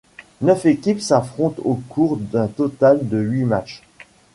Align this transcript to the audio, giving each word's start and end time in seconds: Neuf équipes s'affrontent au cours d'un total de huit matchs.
Neuf 0.41 0.65
équipes 0.65 0.99
s'affrontent 0.99 1.61
au 1.63 1.75
cours 1.75 2.17
d'un 2.17 2.47
total 2.47 3.07
de 3.07 3.19
huit 3.19 3.45
matchs. 3.45 3.83